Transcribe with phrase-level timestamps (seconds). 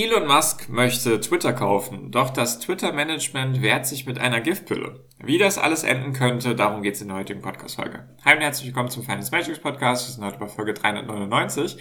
[0.00, 5.00] Elon Musk möchte Twitter kaufen, doch das Twitter-Management wehrt sich mit einer Giftpille.
[5.18, 8.08] Wie das alles enden könnte, darum geht es in der heutigen Podcast-Folge.
[8.24, 10.06] Hi und herzlich willkommen zum Finance Magics Podcast.
[10.06, 11.78] Wir sind heute bei Folge 399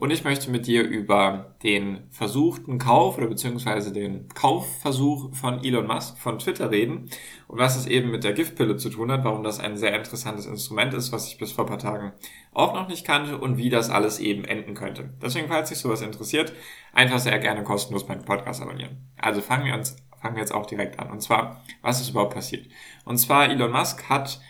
[0.00, 5.86] und ich möchte mit dir über den versuchten Kauf oder beziehungsweise den Kaufversuch von Elon
[5.86, 7.10] Musk von Twitter reden
[7.48, 10.46] und was es eben mit der Giftpille zu tun hat, warum das ein sehr interessantes
[10.46, 12.12] Instrument ist, was ich bis vor ein paar Tagen
[12.54, 15.12] auch noch nicht kannte und wie das alles eben enden könnte.
[15.20, 16.54] Deswegen, falls dich sowas interessiert,
[16.94, 19.10] einfach sehr gerne kostenlos meinen Podcast abonnieren.
[19.20, 21.10] Also fangen wir uns, fangen wir jetzt auch direkt an.
[21.10, 22.66] Und zwar, was ist überhaupt passiert?
[23.04, 24.40] Und zwar, Elon Musk hat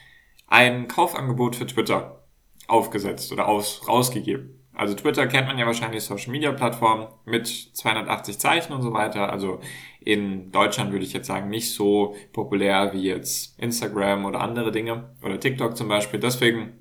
[0.47, 2.23] ein Kaufangebot für Twitter
[2.69, 4.60] aufgesetzt oder aus, rausgegeben.
[4.81, 9.31] Also Twitter kennt man ja wahrscheinlich Social Media Plattform mit 280 Zeichen und so weiter.
[9.31, 9.61] Also
[10.01, 15.15] in Deutschland würde ich jetzt sagen nicht so populär wie jetzt Instagram oder andere Dinge
[15.23, 16.19] oder TikTok zum Beispiel.
[16.19, 16.79] Deswegen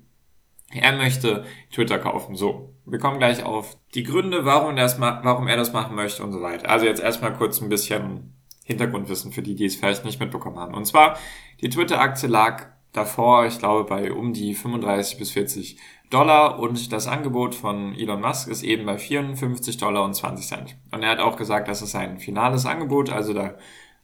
[0.70, 2.36] er möchte Twitter kaufen.
[2.36, 6.32] So, wir kommen gleich auf die Gründe, warum, das warum er das machen möchte und
[6.32, 6.70] so weiter.
[6.70, 8.34] Also jetzt erstmal kurz ein bisschen
[8.64, 10.72] Hintergrundwissen für die, die es vielleicht nicht mitbekommen haben.
[10.72, 11.18] Und zwar,
[11.60, 15.78] die Twitter-Aktie lag davor, ich glaube, bei um die 35 bis 40
[16.10, 20.76] Dollar und das Angebot von Elon Musk ist eben bei 54 Dollar und 20 Cent.
[20.90, 23.54] Und er hat auch gesagt, das ist ein finales Angebot, also da,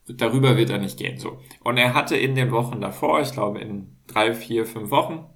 [0.07, 1.41] darüber wird er nicht gehen, so.
[1.65, 5.27] Und er hatte in den Wochen davor, ich glaube in drei, vier, fünf Wochen,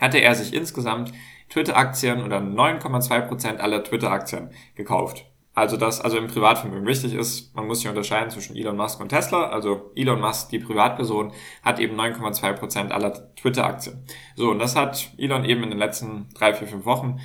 [0.00, 1.12] hatte er sich insgesamt
[1.50, 5.29] Twitter-Aktien oder 9,2 Prozent aller Twitter-Aktien gekauft.
[5.52, 9.08] Also das, also im Privatvermögen wichtig ist, man muss hier unterscheiden zwischen Elon Musk und
[9.08, 9.48] Tesla.
[9.48, 14.04] Also Elon Musk, die Privatperson, hat eben 9,2 Prozent aller Twitter-Aktien.
[14.36, 17.20] So, und das hat Elon eben in den letzten drei, vier, fünf Wochen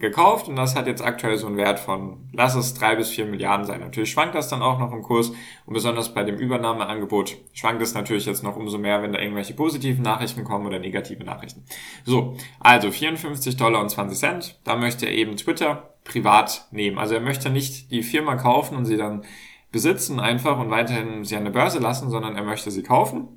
[0.00, 3.26] gekauft und das hat jetzt aktuell so einen Wert von, lass es drei bis vier
[3.26, 3.80] Milliarden sein.
[3.80, 5.30] Natürlich schwankt das dann auch noch im Kurs
[5.66, 9.54] und besonders bei dem Übernahmeangebot schwankt es natürlich jetzt noch umso mehr, wenn da irgendwelche
[9.54, 11.64] positiven Nachrichten kommen oder negative Nachrichten.
[12.04, 16.98] So, also 54 Dollar und 20 Cent, da möchte er eben Twitter privat nehmen.
[16.98, 19.22] Also er möchte nicht die Firma kaufen und sie dann
[19.70, 23.28] besitzen einfach und weiterhin sie an der Börse lassen, sondern er möchte sie kaufen,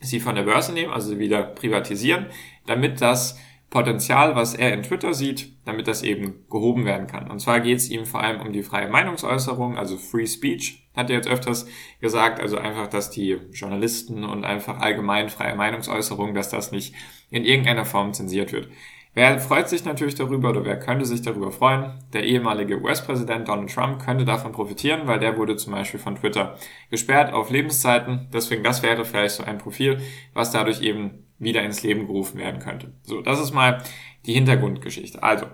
[0.00, 2.26] sie von der Börse nehmen, also sie wieder privatisieren,
[2.66, 3.38] damit das
[3.74, 7.28] Potenzial, was er in Twitter sieht, damit das eben gehoben werden kann.
[7.28, 11.10] Und zwar geht es ihm vor allem um die freie Meinungsäußerung, also Free Speech, hat
[11.10, 11.66] er jetzt öfters
[12.00, 16.94] gesagt, also einfach, dass die Journalisten und einfach allgemein freie Meinungsäußerung, dass das nicht
[17.30, 18.68] in irgendeiner Form zensiert wird.
[19.12, 21.94] Wer freut sich natürlich darüber oder wer könnte sich darüber freuen?
[22.12, 26.56] Der ehemalige US-Präsident Donald Trump könnte davon profitieren, weil der wurde zum Beispiel von Twitter
[26.90, 28.28] gesperrt auf Lebenszeiten.
[28.32, 30.00] Deswegen, das wäre vielleicht so ein Profil,
[30.32, 32.92] was dadurch eben wieder ins Leben gerufen werden könnte.
[33.02, 33.82] So, das ist mal
[34.26, 35.22] die Hintergrundgeschichte.
[35.22, 35.46] Also,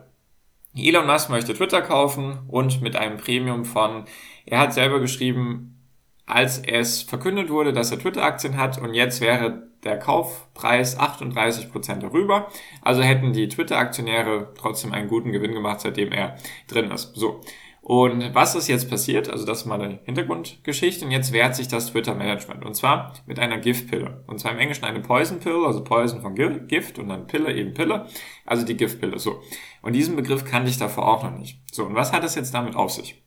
[0.77, 4.05] Elon Musk möchte Twitter kaufen und mit einem Premium von,
[4.47, 5.81] er hat selber geschrieben,
[6.27, 12.49] als es verkündet wurde, dass er Twitter-Aktien hat und jetzt wäre der Kaufpreis 38% darüber.
[12.83, 16.37] Also hätten die Twitter-Aktionäre trotzdem einen guten Gewinn gemacht, seitdem er
[16.69, 17.15] drin ist.
[17.17, 17.41] So.
[17.83, 19.31] Und was ist jetzt passiert?
[19.31, 21.05] Also das ist mal eine Hintergrundgeschichte.
[21.05, 22.65] Und jetzt wehrt sich das Twitter-Management.
[22.65, 24.23] Und zwar mit einer Giftpille.
[24.27, 27.75] Und zwar im Englischen eine Poison Pill, also Poison von Gift und dann Pille eben
[27.75, 28.07] Pille.
[28.45, 29.19] Also die Giftpille.
[29.19, 29.41] So.
[29.83, 31.59] Und diesen Begriff kannte ich davor auch noch nicht.
[31.73, 31.87] So.
[31.87, 33.23] Und was hat es jetzt damit auf sich?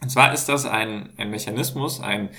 [0.00, 2.30] Und zwar ist das ein, ein Mechanismus, ein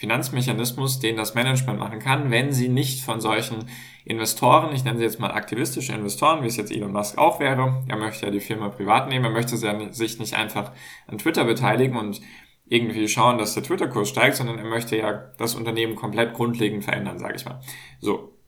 [0.00, 3.66] Finanzmechanismus, den das Management machen kann, wenn sie nicht von solchen
[4.06, 7.84] Investoren, ich nenne sie jetzt mal aktivistische Investoren, wie es jetzt Elon Musk auch wäre,
[7.86, 10.72] er möchte ja die Firma privat nehmen, er möchte sich nicht einfach
[11.06, 12.22] an Twitter beteiligen und
[12.64, 17.18] irgendwie schauen, dass der Twitter-Kurs steigt, sondern er möchte ja das Unternehmen komplett grundlegend verändern,
[17.18, 17.60] sage ich mal.
[18.00, 18.38] So.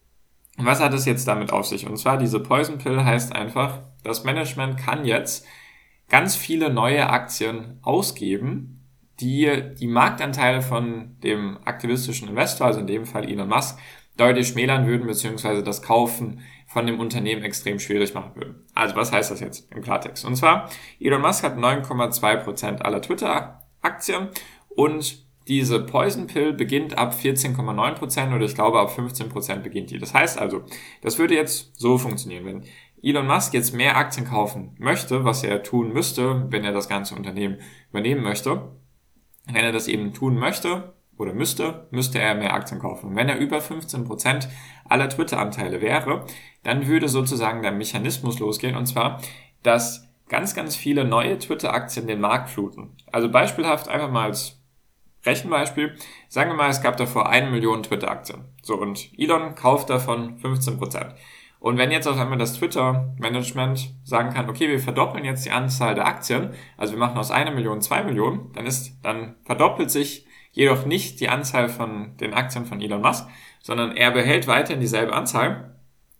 [0.56, 1.86] Was hat es jetzt damit auf sich?
[1.86, 5.46] Und zwar diese Poison Pill heißt einfach, das Management kann jetzt
[6.08, 8.81] ganz viele neue Aktien ausgeben,
[9.22, 13.78] die die Marktanteile von dem aktivistischen Investor, also in dem Fall Elon Musk,
[14.16, 18.66] deutlich schmälern würden, beziehungsweise das Kaufen von dem Unternehmen extrem schwierig machen würden.
[18.74, 20.24] Also was heißt das jetzt im Klartext?
[20.24, 20.68] Und zwar,
[21.00, 24.28] Elon Musk hat 9,2% aller Twitter-Aktien
[24.68, 29.98] und diese Poison Pill beginnt ab 14,9% oder ich glaube ab 15% beginnt die.
[29.98, 30.62] Das heißt also,
[31.00, 32.64] das würde jetzt so funktionieren, wenn
[33.02, 37.16] Elon Musk jetzt mehr Aktien kaufen möchte, was er tun müsste, wenn er das ganze
[37.16, 37.58] Unternehmen
[37.90, 38.70] übernehmen möchte,
[39.46, 43.14] wenn er das eben tun möchte oder müsste, müsste er mehr Aktien kaufen.
[43.14, 44.48] Wenn er über 15%
[44.88, 46.26] aller Twitter-Anteile wäre,
[46.62, 49.20] dann würde sozusagen der Mechanismus losgehen und zwar,
[49.62, 52.96] dass ganz, ganz viele neue Twitter-Aktien den Markt fluten.
[53.10, 54.62] Also beispielhaft einfach mal als
[55.24, 55.96] Rechenbeispiel.
[56.28, 58.44] Sagen wir mal, es gab davor eine Million Twitter-Aktien.
[58.62, 61.14] So, und Elon kauft davon 15 Prozent.
[61.62, 65.94] Und wenn jetzt auf einmal das Twitter-Management sagen kann, okay, wir verdoppeln jetzt die Anzahl
[65.94, 70.26] der Aktien, also wir machen aus einer Million zwei Millionen, dann ist, dann verdoppelt sich
[70.50, 73.28] jedoch nicht die Anzahl von den Aktien von Elon Musk,
[73.60, 75.76] sondern er behält weiterhin dieselbe Anzahl.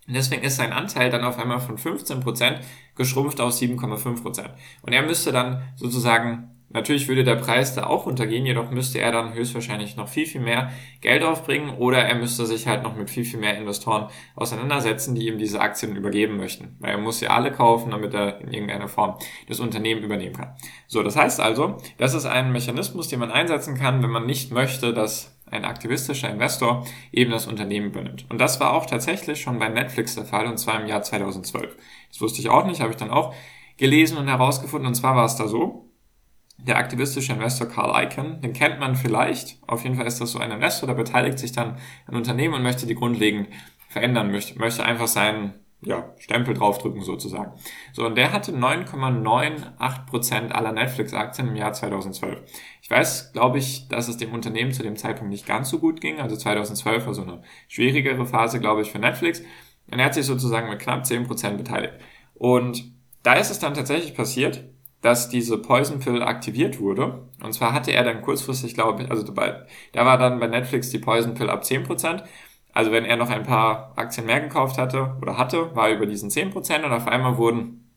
[0.07, 2.61] Und deswegen ist sein Anteil dann auf einmal von 15%
[2.95, 4.45] geschrumpft auf 7,5%.
[4.83, 9.13] Und er müsste dann sozusagen Natürlich würde der Preis da auch runtergehen, jedoch müsste er
[9.13, 10.71] dann höchstwahrscheinlich noch viel, viel mehr
[11.01, 15.29] Geld aufbringen oder er müsste sich halt noch mit viel, viel mehr Investoren auseinandersetzen, die
[15.29, 16.77] ihm diese Aktien übergeben möchten.
[16.81, 20.55] Weil er muss sie alle kaufen, damit er in irgendeiner Form das Unternehmen übernehmen kann.
[20.87, 24.53] So, das heißt also, das ist ein Mechanismus, den man einsetzen kann, wenn man nicht
[24.53, 28.25] möchte, dass ein aktivistischer Investor eben das Unternehmen übernimmt.
[28.31, 31.77] Und das war auch tatsächlich schon bei Netflix der Fall, und zwar im Jahr 2012.
[32.09, 33.35] Das wusste ich auch nicht, habe ich dann auch
[33.77, 34.87] gelesen und herausgefunden.
[34.87, 35.92] Und zwar war es da so,
[36.67, 39.59] der aktivistische Investor Carl Icahn, den kennt man vielleicht.
[39.67, 42.63] Auf jeden Fall ist das so ein Investor, der beteiligt sich dann an Unternehmen und
[42.63, 43.49] möchte die grundlegend
[43.89, 45.55] verändern, möchte, möchte einfach seinen
[45.85, 47.53] ja, Stempel draufdrücken sozusagen.
[47.93, 52.41] So, und der hatte 9,98% aller Netflix-Aktien im Jahr 2012.
[52.81, 56.01] Ich weiß, glaube ich, dass es dem Unternehmen zu dem Zeitpunkt nicht ganz so gut
[56.01, 56.21] ging.
[56.21, 59.43] Also 2012 war so eine schwierigere Phase, glaube ich, für Netflix.
[59.91, 61.95] Und er hat sich sozusagen mit knapp 10% beteiligt.
[62.35, 62.93] Und
[63.25, 64.65] da ist es dann tatsächlich passiert,
[65.03, 67.29] dass diese Poison Pill aktiviert wurde.
[67.43, 70.91] Und zwar hatte er dann kurzfristig, glaube ich, also dabei, da war dann bei Netflix
[70.91, 72.23] die Poison Pill ab 10%.
[72.73, 76.07] Also wenn er noch ein paar Aktien mehr gekauft hatte oder hatte, war er über
[76.07, 77.91] diesen 10% und auf einmal wurden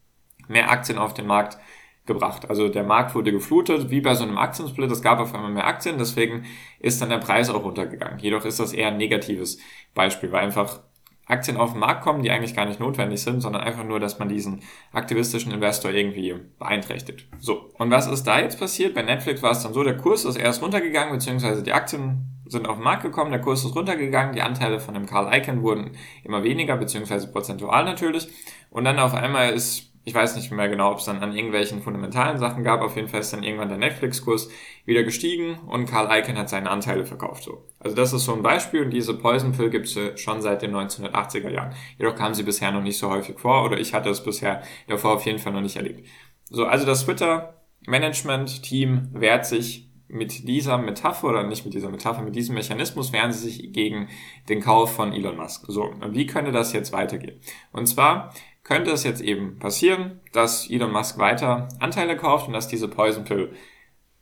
[0.48, 1.58] mehr Aktien auf den Markt
[2.06, 2.50] gebracht.
[2.50, 4.92] Also der Markt wurde geflutet, wie bei so einem Aktiensplit.
[4.92, 6.46] Es gab auf einmal mehr Aktien, deswegen
[6.80, 8.20] ist dann der Preis auch runtergegangen.
[8.20, 9.60] Jedoch ist das eher ein negatives
[9.94, 10.82] Beispiel, weil einfach
[11.28, 14.20] Aktien auf den Markt kommen, die eigentlich gar nicht notwendig sind, sondern einfach nur, dass
[14.20, 14.62] man diesen
[14.94, 17.28] aktivistischen Investor irgendwie beeinträchtigt.
[17.40, 18.94] So, und was ist da jetzt passiert?
[18.94, 22.68] Bei Netflix war es dann so, der Kurs ist erst runtergegangen, beziehungsweise die Aktien sind
[22.68, 25.92] auf den Markt gekommen, der Kurs ist runtergegangen, die Anteile von dem Carl Icahn wurden
[26.24, 28.28] immer weniger, beziehungsweise prozentual natürlich.
[28.70, 31.82] Und dann auf einmal ist ich weiß nicht mehr genau, ob es dann an irgendwelchen
[31.82, 32.82] fundamentalen Sachen gab.
[32.82, 34.50] Auf jeden Fall ist dann irgendwann der Netflix-Kurs
[34.86, 37.44] wieder gestiegen und Carl Icahn hat seine Anteile verkauft.
[37.44, 37.66] So.
[37.80, 40.76] Also das ist so ein Beispiel und diese Poison Pill gibt es schon seit den
[40.76, 41.74] 1980er Jahren.
[41.98, 45.16] Jedoch kam sie bisher noch nicht so häufig vor oder ich hatte es bisher davor
[45.16, 46.08] auf jeden Fall noch nicht erlebt.
[46.52, 52.36] So, also das Twitter-Management-Team wehrt sich mit dieser Metapher oder nicht mit dieser Metapher, mit
[52.36, 54.08] diesem Mechanismus wehren sie sich gegen
[54.50, 55.66] den Kauf von Elon Musk.
[55.68, 57.40] So, und wie könnte das jetzt weitergehen?
[57.72, 58.32] Und zwar
[58.66, 63.24] könnte es jetzt eben passieren, dass Elon Musk weiter Anteile kauft und dass diese Poison
[63.24, 63.54] Pill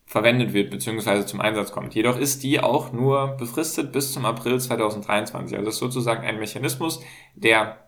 [0.05, 1.25] verwendet wird bzw.
[1.25, 1.95] zum Einsatz kommt.
[1.95, 5.57] Jedoch ist die auch nur befristet bis zum April 2023.
[5.57, 7.01] Also das ist sozusagen ein Mechanismus,
[7.35, 7.79] der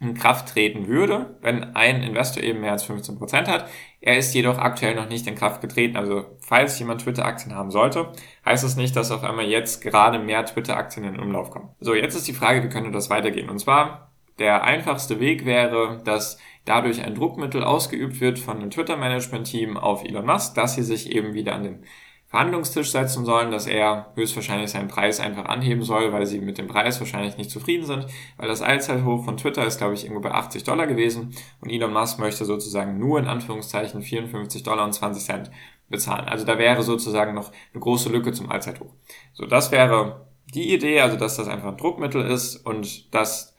[0.00, 3.68] in Kraft treten würde, wenn ein Investor eben mehr als 15 Prozent hat.
[4.00, 5.98] Er ist jedoch aktuell noch nicht in Kraft getreten.
[5.98, 8.10] Also falls jemand Twitter-Aktien haben sollte,
[8.46, 11.68] heißt es das nicht, dass auf einmal jetzt gerade mehr Twitter-Aktien in Umlauf kommen.
[11.80, 13.50] So, jetzt ist die Frage, wie könnte das weitergehen?
[13.50, 14.09] Und zwar
[14.40, 20.26] der einfachste Weg wäre, dass dadurch ein Druckmittel ausgeübt wird von dem Twitter-Management-Team auf Elon
[20.26, 21.84] Musk, dass sie sich eben wieder an den
[22.26, 26.68] Verhandlungstisch setzen sollen, dass er höchstwahrscheinlich seinen Preis einfach anheben soll, weil sie mit dem
[26.68, 28.06] Preis wahrscheinlich nicht zufrieden sind,
[28.36, 31.92] weil das Allzeithoch von Twitter ist, glaube ich, irgendwo bei 80 Dollar gewesen und Elon
[31.92, 35.50] Musk möchte sozusagen nur in Anführungszeichen 54 Dollar und 20 Cent
[35.88, 36.28] bezahlen.
[36.28, 38.94] Also da wäre sozusagen noch eine große Lücke zum Allzeithoch.
[39.32, 43.49] So, das wäre die Idee, also dass das einfach ein Druckmittel ist und dass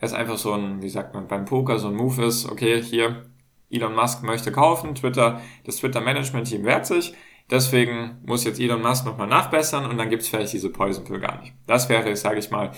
[0.00, 3.26] es einfach so ein, wie sagt man, beim Poker so ein Move ist, okay, hier,
[3.70, 7.14] Elon Musk möchte kaufen, Twitter, das Twitter-Management-Team wehrt sich,
[7.50, 11.40] deswegen muss jetzt Elon Musk nochmal nachbessern und dann gibt's vielleicht diese Poison Pill gar
[11.40, 11.52] nicht.
[11.66, 12.70] Das wäre, sage ich mal,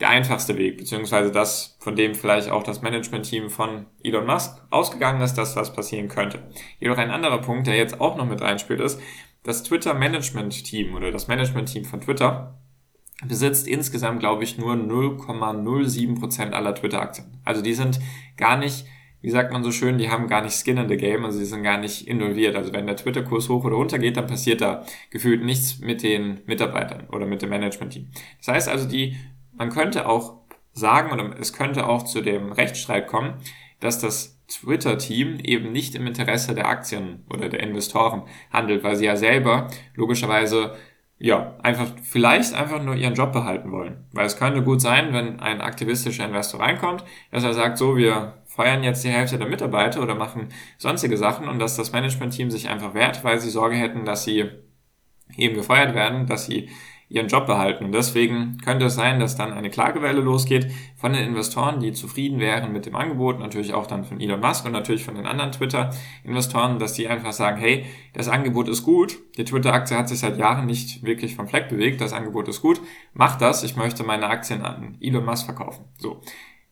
[0.00, 5.22] der einfachste Weg, beziehungsweise das, von dem vielleicht auch das Management-Team von Elon Musk ausgegangen
[5.22, 6.42] ist, dass das passieren könnte.
[6.78, 9.00] Jedoch ein anderer Punkt, der jetzt auch noch mit reinspielt, ist,
[9.42, 12.58] das Twitter-Management-Team oder das Management-Team von Twitter
[13.24, 17.40] besitzt insgesamt, glaube ich, nur 0,07% aller Twitter-Aktien.
[17.44, 17.98] Also die sind
[18.36, 18.86] gar nicht,
[19.22, 21.46] wie sagt man so schön, die haben gar nicht Skin in the Game, also die
[21.46, 22.56] sind gar nicht involviert.
[22.56, 26.40] Also wenn der Twitter-Kurs hoch oder runter geht, dann passiert da gefühlt nichts mit den
[26.46, 28.10] Mitarbeitern oder mit dem Management-Team.
[28.38, 29.16] Das heißt also, die,
[29.54, 30.40] man könnte auch
[30.72, 33.34] sagen, oder es könnte auch zu dem Rechtsstreit kommen,
[33.80, 39.06] dass das Twitter-Team eben nicht im Interesse der Aktien oder der Investoren handelt, weil sie
[39.06, 40.76] ja selber logischerweise
[41.18, 44.04] ja, einfach, vielleicht einfach nur ihren Job behalten wollen.
[44.12, 48.34] Weil es könnte gut sein, wenn ein aktivistischer Investor reinkommt, dass er sagt, so, wir
[48.44, 52.68] feuern jetzt die Hälfte der Mitarbeiter oder machen sonstige Sachen und dass das Management-Team sich
[52.68, 54.50] einfach wehrt, weil sie Sorge hätten, dass sie
[55.36, 56.68] eben gefeuert werden, dass sie
[57.08, 57.84] ihren Job behalten.
[57.84, 62.40] Und deswegen könnte es sein, dass dann eine Klagewelle losgeht von den Investoren, die zufrieden
[62.40, 65.52] wären mit dem Angebot, natürlich auch dann von Elon Musk und natürlich von den anderen
[65.52, 70.36] Twitter-Investoren, dass die einfach sagen, hey, das Angebot ist gut, die Twitter-Aktie hat sich seit
[70.36, 72.80] Jahren nicht wirklich vom Fleck bewegt, das Angebot ist gut,
[73.14, 75.84] mach das, ich möchte meine Aktien an Elon Musk verkaufen.
[75.98, 76.20] So.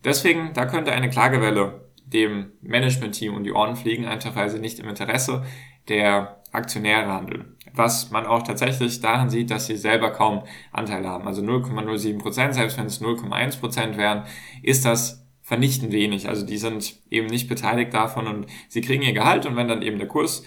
[0.03, 4.79] Deswegen, da könnte eine Klagewelle dem Management-Team um die Ohren fliegen, einfach weil sie nicht
[4.79, 5.45] im Interesse
[5.89, 7.54] der Aktionäre handeln.
[7.77, 11.27] Was man auch tatsächlich daran sieht, dass sie selber kaum Anteile haben.
[11.27, 14.25] Also 0,07 Prozent, selbst wenn es 0,1 Prozent wären,
[14.63, 16.29] ist das vernichtend wenig.
[16.29, 19.83] Also die sind eben nicht beteiligt davon und sie kriegen ihr Gehalt und wenn dann
[19.83, 20.45] eben der Kurs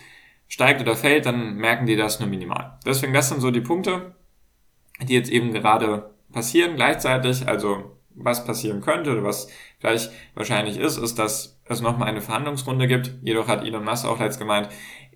[0.47, 2.79] steigt oder fällt, dann merken die das nur minimal.
[2.85, 4.15] Deswegen, das sind so die Punkte,
[5.01, 7.47] die jetzt eben gerade passieren gleichzeitig.
[7.47, 12.87] Also was passieren könnte oder was gleich wahrscheinlich ist, ist, dass es nochmal eine Verhandlungsrunde
[12.87, 13.13] gibt.
[13.21, 14.69] Jedoch hat Elon Musk auch jetzt gemeint,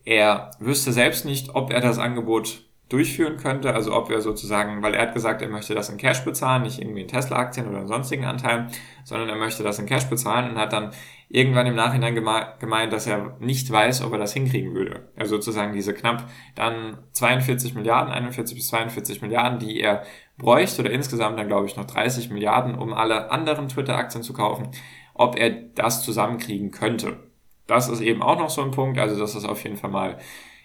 [0.06, 4.94] er wüsste selbst nicht, ob er das Angebot durchführen könnte, also ob er sozusagen, weil
[4.94, 7.88] er hat gesagt, er möchte das in Cash bezahlen, nicht irgendwie in Tesla-Aktien oder in
[7.88, 8.68] sonstigen Anteilen,
[9.06, 10.92] sondern er möchte das in Cash bezahlen und hat dann
[11.30, 15.08] irgendwann im Nachhinein gemeint, dass er nicht weiß, ob er das hinkriegen würde.
[15.16, 20.04] Also sozusagen diese knapp dann 42 Milliarden, 41 bis 42 Milliarden, die er
[20.38, 24.68] bräuchte oder insgesamt dann glaube ich noch 30 Milliarden, um alle anderen Twitter-Aktien zu kaufen,
[25.14, 27.31] ob er das zusammenkriegen könnte.
[27.72, 30.18] Das ist eben auch noch so ein Punkt, also das ist auf jeden Fall mal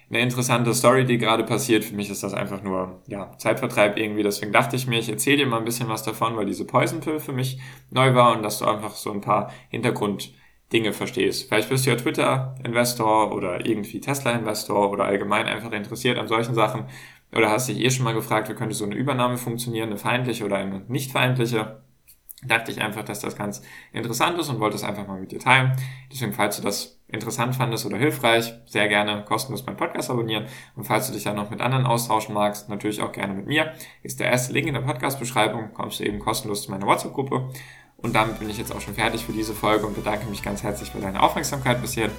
[0.09, 1.85] eine interessante Story, die gerade passiert.
[1.85, 4.23] Für mich ist das einfach nur ja, Zeitvertreib irgendwie.
[4.23, 7.01] Deswegen dachte ich mir, ich erzähle dir mal ein bisschen was davon, weil diese Poison
[7.01, 7.59] Pill für mich
[7.91, 11.49] neu war und dass du einfach so ein paar Hintergrunddinge verstehst.
[11.49, 16.85] Vielleicht bist du ja Twitter-Investor oder irgendwie Tesla-Investor oder allgemein einfach interessiert an solchen Sachen
[17.33, 20.45] oder hast dich eh schon mal gefragt, wie könnte so eine Übernahme funktionieren, eine feindliche
[20.45, 21.83] oder eine nicht feindliche.
[22.45, 25.41] Dachte ich einfach, dass das ganz interessant ist und wollte es einfach mal mit dir
[25.41, 25.73] teilen.
[26.13, 30.47] Deswegen, falls du das interessant fandest oder hilfreich, sehr gerne kostenlos meinen Podcast abonnieren.
[30.75, 33.73] Und falls du dich dann noch mit anderen austauschen magst, natürlich auch gerne mit mir,
[34.03, 37.49] ist der erste Link in der Podcast-Beschreibung, kommst du eben kostenlos zu meiner WhatsApp-Gruppe.
[37.99, 40.63] Und damit bin ich jetzt auch schon fertig für diese Folge und bedanke mich ganz
[40.63, 42.11] herzlich für deine Aufmerksamkeit bisher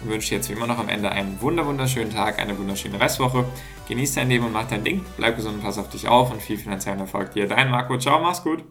[0.00, 3.44] und wünsche dir jetzt wie immer noch am Ende einen wunderschönen Tag, eine wunderschöne Restwoche.
[3.88, 6.40] Genieß dein Leben und mach dein Ding, bleib gesund und pass auf dich auf und
[6.40, 7.46] viel finanziellen Erfolg dir.
[7.46, 8.64] Dein Marco, ciao, mach's gut.